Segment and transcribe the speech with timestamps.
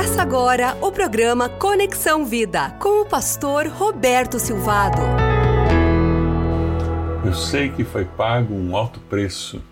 [0.00, 4.98] Começa agora o programa Conexão Vida com o pastor Roberto Silvado.
[7.22, 9.62] Eu sei que foi pago um alto preço.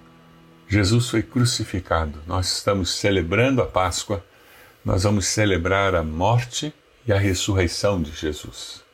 [0.68, 2.20] Jesus foi crucificado.
[2.26, 4.22] Nós estamos celebrando a Páscoa.
[4.84, 6.74] Nós vamos celebrar a morte
[7.06, 8.84] e a ressurreição de Jesus.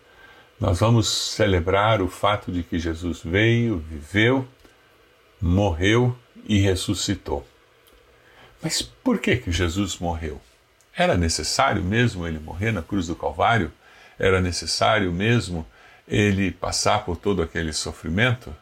[0.61, 4.47] Nós vamos celebrar o fato de que Jesus veio, viveu,
[5.43, 6.17] morreu
[6.47, 7.45] e ressuscitou.
[8.63, 10.41] Mas por que que Jesus morreu?
[10.97, 13.73] Era necessário mesmo ele morrer na cruz do Calvário?
[14.19, 15.67] Era necessário mesmo
[16.07, 18.55] ele passar por todo aquele sofrimento?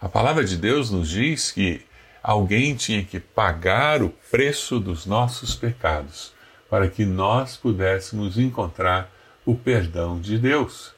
[0.00, 1.82] A palavra de Deus nos diz que
[2.22, 6.32] alguém tinha que pagar o preço dos nossos pecados
[6.68, 9.10] para que nós pudéssemos encontrar
[9.44, 10.94] o perdão de Deus.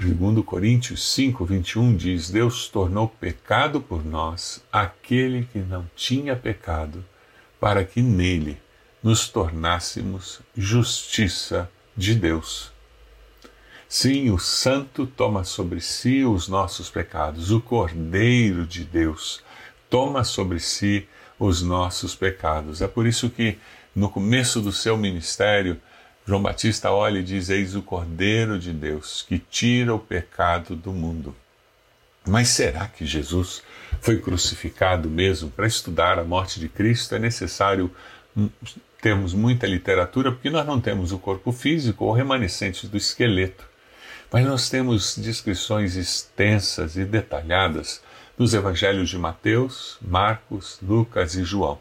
[0.00, 7.04] Segundo Coríntios 5, 21 diz, Deus tornou pecado por nós aquele que não tinha pecado,
[7.62, 8.60] para que nele
[9.00, 12.72] nos tornássemos justiça de Deus.
[13.88, 19.44] Sim, o Santo toma sobre si os nossos pecados, o Cordeiro de Deus
[19.88, 21.06] toma sobre si
[21.38, 22.82] os nossos pecados.
[22.82, 23.56] É por isso que
[23.94, 25.80] no começo do seu ministério,
[26.26, 30.90] João Batista olha e diz: Eis o Cordeiro de Deus que tira o pecado do
[30.90, 31.32] mundo.
[32.26, 33.62] Mas será que Jesus
[34.00, 35.50] foi crucificado mesmo?
[35.50, 37.90] Para estudar a morte de Cristo é necessário
[39.00, 43.64] termos muita literatura, porque nós não temos o corpo físico ou remanescentes do esqueleto.
[44.30, 48.00] Mas nós temos descrições extensas e detalhadas
[48.38, 51.78] nos evangelhos de Mateus, Marcos, Lucas e João.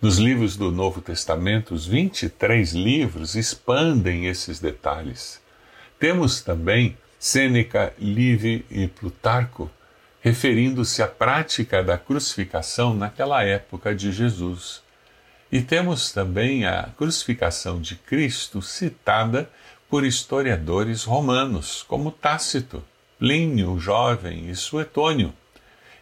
[0.00, 5.40] Nos livros do Novo Testamento, os 23 livros expandem esses detalhes.
[5.98, 9.70] Temos também Sêneca, Livy e Plutarco
[10.26, 14.82] referindo-se à prática da crucificação naquela época de Jesus.
[15.52, 19.48] E temos também a crucificação de Cristo citada
[19.88, 22.82] por historiadores romanos, como Tácito,
[23.20, 25.32] Plínio Jovem e Suetônio,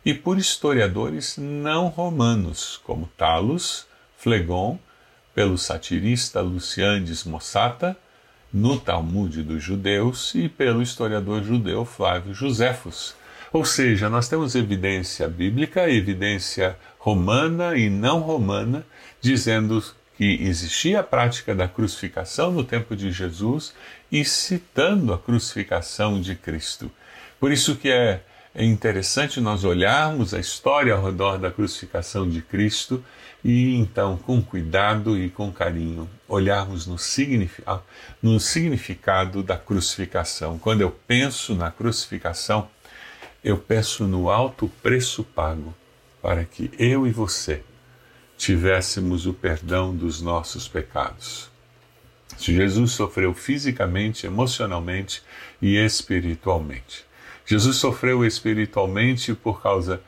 [0.02, 3.86] e por historiadores não romanos, como Talos,
[4.16, 4.78] Flegon,
[5.34, 7.94] pelo satirista Luciandes Mossata,
[8.54, 13.16] no Talmud dos Judeus e pelo historiador judeu Flávio Josefos.
[13.52, 18.86] Ou seja, nós temos evidência bíblica, evidência romana e não romana,
[19.20, 19.82] dizendo
[20.16, 23.74] que existia a prática da crucificação no tempo de Jesus
[24.10, 26.88] e citando a crucificação de Cristo.
[27.40, 28.22] Por isso que é,
[28.54, 33.04] é interessante nós olharmos a história ao redor da crucificação de Cristo
[33.42, 37.82] e então, com cuidado e com carinho, olharmos no, significado,
[38.22, 40.56] no significado da crucificação.
[40.56, 42.68] Quando eu penso na crucificação,
[43.42, 45.74] eu penso no alto preço pago
[46.22, 47.62] para que eu e você
[48.38, 51.50] tivéssemos o perdão dos nossos pecados.
[52.38, 55.22] Jesus sofreu fisicamente, emocionalmente
[55.60, 57.04] e espiritualmente.
[57.46, 60.00] Jesus sofreu espiritualmente por causa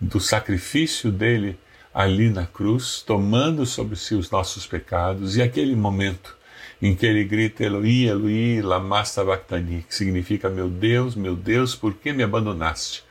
[0.00, 1.58] do sacrifício dele
[1.92, 6.36] ali na cruz, tomando sobre si os nossos pecados, e aquele momento
[6.82, 11.94] em que ele grita Eloi, Eloi, lama sabachthani, que significa meu Deus, meu Deus, por
[11.94, 13.04] que me abandonaste?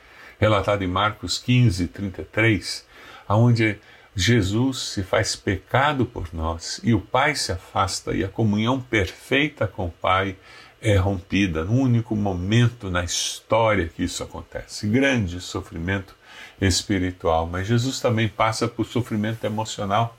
[0.44, 2.86] relatado em Marcos 15, 33,
[3.30, 3.78] onde
[4.14, 9.66] Jesus se faz pecado por nós e o Pai se afasta e a comunhão perfeita
[9.66, 10.36] com o Pai
[10.84, 14.86] é rompida num único momento na história que isso acontece.
[14.86, 16.14] Grande sofrimento
[16.60, 20.18] espiritual, mas Jesus também passa por sofrimento emocional.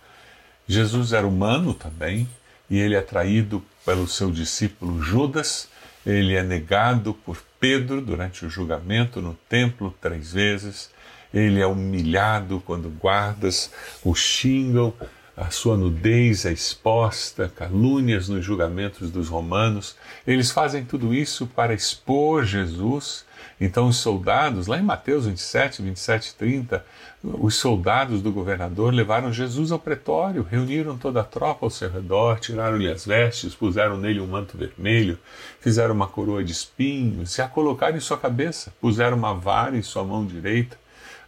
[0.67, 2.27] Jesus era humano também
[2.71, 5.69] e ele é traído pelo seu discípulo Judas,
[6.07, 10.91] ele é negado por Pedro durante o julgamento no templo três vezes.
[11.33, 13.71] Ele é humilhado quando guardas
[14.03, 14.95] o xingam,
[15.37, 19.97] a sua nudez é exposta, calúnias nos julgamentos dos romanos.
[20.27, 23.25] Eles fazem tudo isso para expor Jesus
[23.61, 26.85] então os soldados, lá em Mateus 27, 27 e 30,
[27.23, 32.41] os soldados do governador levaram Jesus ao pretório, reuniram toda a tropa ao seu redor,
[32.41, 35.19] tiraram-lhe as vestes, puseram nele um manto vermelho,
[35.61, 39.83] fizeram uma coroa de espinhos e a colocaram em sua cabeça, puseram uma vara em
[39.83, 40.77] sua mão direita,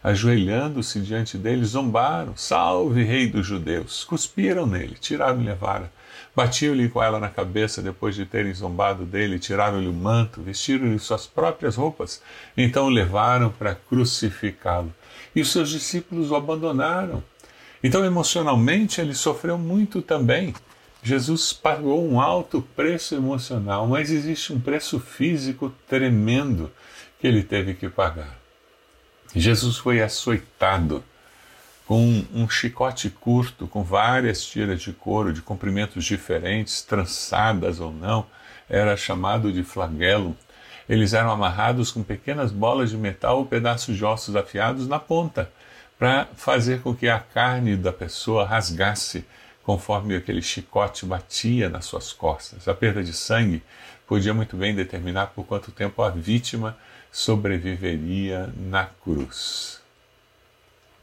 [0.09, 5.91] ajoelhando-se diante dele, zombaram, salve rei dos judeus, cuspiram nele, tiraram-lhe a vara,
[6.37, 11.25] Batiam-lhe com ela na cabeça depois de terem zombado dele, tiraram-lhe o manto, vestiram-lhe suas
[11.25, 12.21] próprias roupas,
[12.55, 14.93] então o levaram para crucificá-lo.
[15.35, 17.23] E os seus discípulos o abandonaram.
[17.83, 20.53] Então, emocionalmente, ele sofreu muito também.
[21.01, 26.71] Jesus pagou um alto preço emocional, mas existe um preço físico tremendo
[27.19, 28.36] que ele teve que pagar.
[29.35, 31.03] Jesus foi açoitado
[31.85, 38.25] com um chicote curto, com várias tiras de couro de comprimentos diferentes, trançadas ou não,
[38.69, 40.35] era chamado de flagelo.
[40.89, 45.49] Eles eram amarrados com pequenas bolas de metal ou pedaços de ossos afiados na ponta,
[45.97, 49.25] para fazer com que a carne da pessoa rasgasse
[49.63, 52.67] conforme aquele chicote batia nas suas costas.
[52.67, 53.63] A perda de sangue
[54.05, 56.77] podia muito bem determinar por quanto tempo a vítima
[57.11, 59.81] sobreviveria na cruz.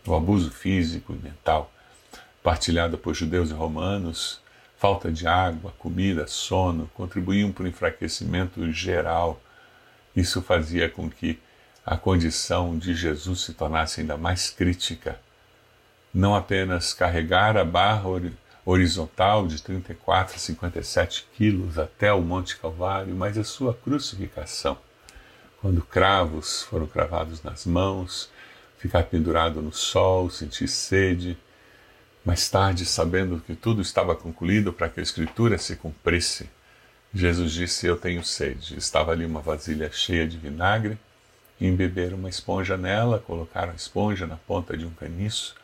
[0.06, 1.72] O abuso físico e mental,
[2.42, 4.40] partilhado por judeus e romanos,
[4.76, 9.40] falta de água, comida, sono, contribuíam para o enfraquecimento geral.
[10.14, 11.38] Isso fazia com que
[11.86, 15.18] a condição de Jesus se tornasse ainda mais crítica.
[16.12, 18.08] Não apenas carregar a barra
[18.64, 24.78] horizontal de 34 a 57 quilos até o Monte Calvário, mas a sua crucificação,
[25.64, 28.28] quando cravos foram cravados nas mãos,
[28.76, 31.38] ficar pendurado no sol, sentir sede,
[32.22, 36.50] mais tarde, sabendo que tudo estava concluído para que a Escritura se cumprisse,
[37.14, 38.76] Jesus disse: Eu tenho sede.
[38.76, 40.98] Estava ali uma vasilha cheia de vinagre,
[41.58, 45.54] embeberam uma esponja nela, colocaram a esponja na ponta de um caniço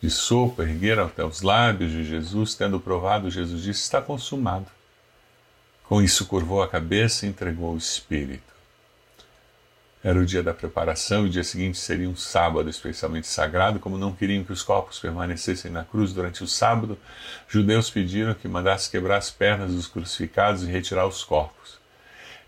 [0.00, 4.68] de sopa, ergueram até os lábios de Jesus, tendo provado, Jesus disse: Está consumado.
[5.88, 8.51] Com isso, curvou a cabeça e entregou o Espírito.
[10.04, 13.78] Era o dia da preparação e o dia seguinte seria um sábado especialmente sagrado.
[13.78, 16.98] Como não queriam que os corpos permanecessem na cruz durante o sábado,
[17.48, 21.78] judeus pediram que mandasse quebrar as pernas dos crucificados e retirar os corpos.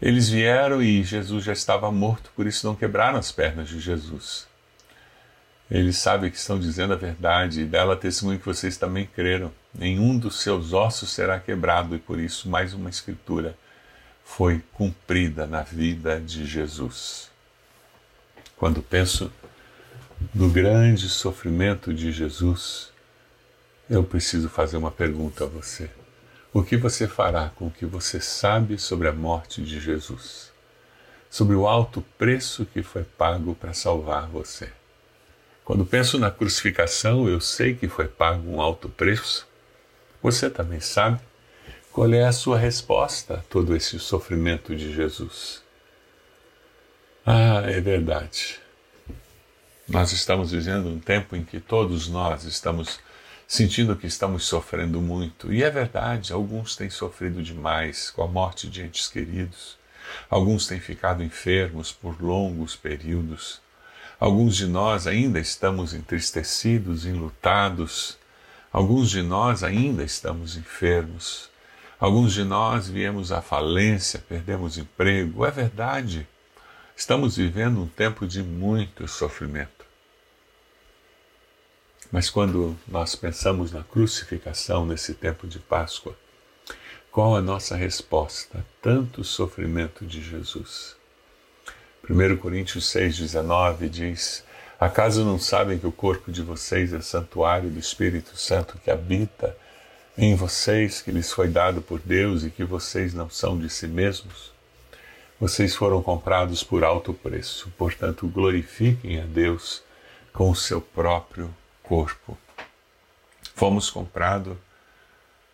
[0.03, 4.49] Eles vieram e Jesus já estava morto, por isso não quebraram as pernas de Jesus.
[5.71, 9.53] Eles sabem que estão dizendo a verdade e dela testemunho que vocês também creram.
[9.73, 13.57] Nenhum dos seus ossos será quebrado e por isso mais uma escritura
[14.25, 17.34] foi cumprida na vida de Jesus.
[18.57, 19.33] Quando penso
[20.35, 22.93] no grande sofrimento de Jesus,
[23.91, 25.91] eu preciso fazer uma pergunta a você.
[26.53, 30.53] O que você fará com o que você sabe sobre a morte de Jesus?
[31.29, 34.71] Sobre o alto preço que foi pago para salvar você?
[35.65, 39.49] Quando penso na crucificação, eu sei que foi pago um alto preço.
[40.23, 41.19] Você também sabe
[41.91, 45.64] qual é a sua resposta a todo esse sofrimento de Jesus.
[47.27, 48.61] Ah, é verdade.
[49.89, 53.01] Nós estamos vivendo um tempo em que todos nós estamos
[53.49, 55.51] sentindo que estamos sofrendo muito.
[55.51, 59.79] E é verdade, alguns têm sofrido demais com a morte de entes queridos.
[60.29, 63.59] Alguns têm ficado enfermos por longos períodos.
[64.21, 68.19] Alguns de nós ainda estamos entristecidos, enlutados.
[68.71, 71.49] Alguns de nós ainda estamos enfermos.
[71.99, 75.47] Alguns de nós viemos à falência, perdemos emprego.
[75.47, 76.29] É verdade.
[76.97, 79.85] Estamos vivendo um tempo de muito sofrimento.
[82.11, 86.17] Mas quando nós pensamos na crucificação nesse tempo de Páscoa,
[87.11, 90.95] qual a nossa resposta a tanto sofrimento de Jesus?
[92.09, 94.45] 1 Coríntios 6,19 diz:
[94.79, 99.57] Acaso não sabem que o corpo de vocês é santuário do Espírito Santo que habita
[100.17, 103.89] em vocês, que lhes foi dado por Deus e que vocês não são de si
[103.89, 104.54] mesmos?
[105.47, 109.83] Vocês foram comprados por alto preço, portanto, glorifiquem a Deus
[110.33, 112.39] com o seu próprio corpo.
[113.55, 114.57] Fomos comprados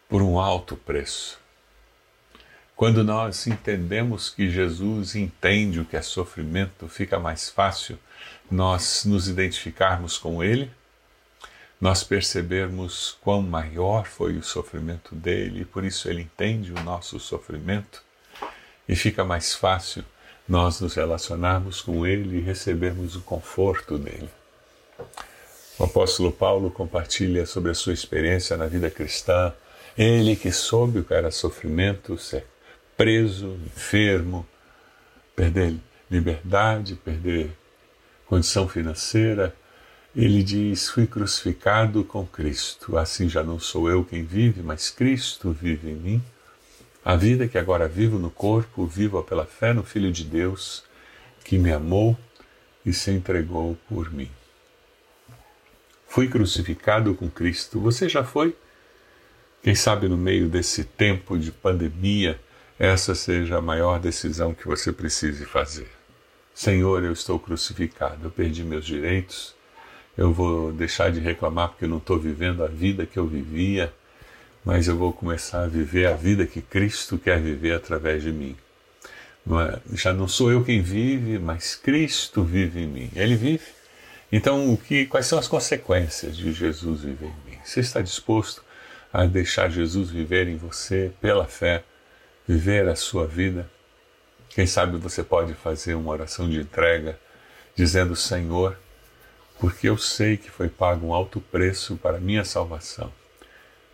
[0.08, 1.40] por um alto preço.
[2.76, 7.98] Quando nós entendemos que Jesus entende o que é sofrimento, fica mais fácil
[8.48, 10.70] nós nos identificarmos com Ele,
[11.80, 17.18] nós percebermos quão maior foi o sofrimento dele e por isso Ele entende o nosso
[17.18, 18.08] sofrimento
[18.90, 20.04] e fica mais fácil
[20.48, 24.28] nós nos relacionarmos com Ele e recebermos o conforto dele.
[25.78, 29.54] O apóstolo Paulo compartilha sobre a sua experiência na vida cristã.
[29.96, 32.44] Ele que soube o que era sofrimento, ser
[32.96, 34.44] preso, enfermo,
[35.36, 35.76] perder
[36.10, 37.48] liberdade, perder
[38.26, 39.54] condição financeira.
[40.16, 42.98] Ele diz: Fui crucificado com Cristo.
[42.98, 46.24] Assim já não sou eu quem vive, mas Cristo vive em mim.
[47.04, 50.84] A vida que agora vivo no corpo, vivo pela fé no Filho de Deus,
[51.42, 52.16] que me amou
[52.84, 54.30] e se entregou por mim.
[56.06, 57.80] Fui crucificado com Cristo.
[57.80, 58.54] Você já foi?
[59.62, 62.38] Quem sabe no meio desse tempo de pandemia,
[62.78, 65.88] essa seja a maior decisão que você precise fazer.
[66.52, 69.54] Senhor, eu estou crucificado, eu perdi meus direitos,
[70.18, 73.92] eu vou deixar de reclamar porque eu não estou vivendo a vida que eu vivia
[74.64, 78.56] mas eu vou começar a viver a vida que Cristo quer viver através de mim.
[79.48, 83.10] É, já não sou eu quem vive, mas Cristo vive em mim.
[83.14, 83.64] Ele vive
[84.30, 87.58] Então, o que, quais são as consequências de Jesus viver em mim?
[87.64, 88.62] Você está disposto
[89.12, 91.82] a deixar Jesus viver em você pela fé,
[92.46, 93.68] viver a sua vida?
[94.50, 97.18] Quem sabe você pode fazer uma oração de entrega,
[97.74, 98.78] dizendo: Senhor,
[99.58, 103.12] porque eu sei que foi pago um alto preço para minha salvação.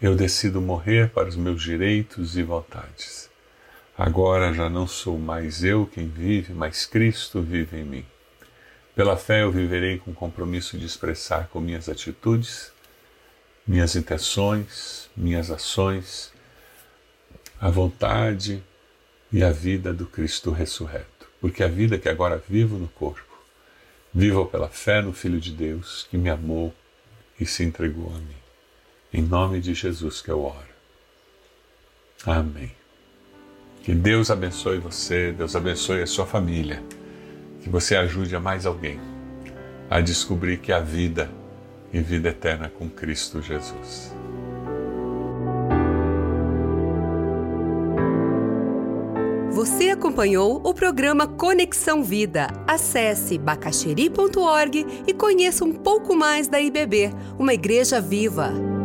[0.00, 3.30] Eu decido morrer para os meus direitos e vontades.
[3.96, 8.06] Agora já não sou mais eu quem vive, mas Cristo vive em mim.
[8.94, 12.70] Pela fé eu viverei com compromisso de expressar com minhas atitudes,
[13.66, 16.30] minhas intenções, minhas ações,
[17.58, 18.62] a vontade
[19.32, 21.26] e a vida do Cristo ressurreto.
[21.40, 23.38] Porque a vida que agora vivo no corpo,
[24.12, 26.74] vivo pela fé no Filho de Deus que me amou
[27.40, 28.45] e se entregou a mim.
[29.16, 30.76] Em nome de Jesus que eu oro.
[32.26, 32.70] Amém.
[33.82, 36.82] Que Deus abençoe você, Deus abençoe a sua família.
[37.62, 39.00] Que você ajude a mais alguém
[39.88, 41.30] a descobrir que a vida
[41.94, 44.12] e vida eterna com Cristo Jesus.
[49.50, 52.48] Você acompanhou o programa Conexão Vida.
[52.66, 58.75] Acesse bacacheri.org e conheça um pouco mais da IBB, uma igreja viva.